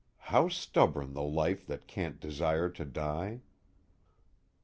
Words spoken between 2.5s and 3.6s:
to die!